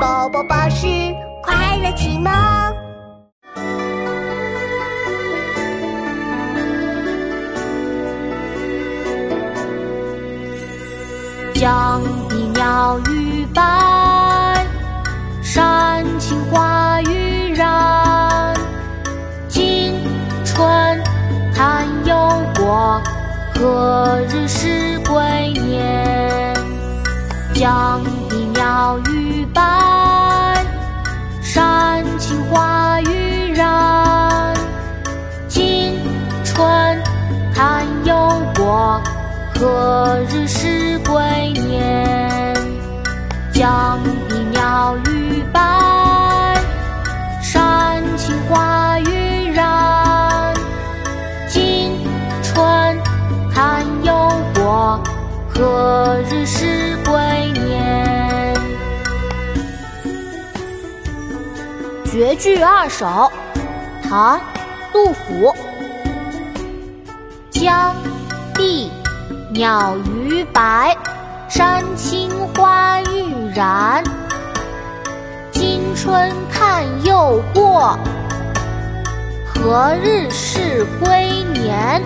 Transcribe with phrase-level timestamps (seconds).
[0.00, 0.86] 宝宝巴士
[1.42, 2.32] 快乐启蒙。
[11.54, 14.66] 江碧鸟语白，
[15.42, 18.54] 山青花欲燃。
[19.48, 19.94] 今
[20.44, 21.02] 春
[21.54, 22.16] 堪忧
[22.56, 23.00] 国，
[23.54, 25.22] 何日是归
[25.52, 26.54] 年？
[27.54, 28.43] 江碧
[28.74, 30.66] 鸟语伴，
[31.40, 34.52] 山青花欲燃。
[35.46, 35.96] 今
[36.44, 37.00] 春
[37.54, 39.00] 堪忧国，
[39.54, 41.22] 何日是归
[41.52, 42.52] 年？
[43.52, 46.56] 江碧鸟语伴，
[47.40, 50.52] 山青花欲燃。
[51.46, 51.96] 今
[52.42, 52.98] 春
[53.54, 54.12] 堪忧
[54.52, 55.00] 国，
[55.54, 56.93] 何日是
[62.14, 63.28] 绝句二首，
[64.08, 64.38] 唐·
[64.92, 65.52] 杜甫。
[67.50, 67.92] 江
[68.54, 68.88] 碧
[69.50, 70.96] 鸟逾白，
[71.48, 74.04] 山青花欲燃。
[75.50, 77.98] 今春看又过，
[79.52, 82.00] 何日是归年？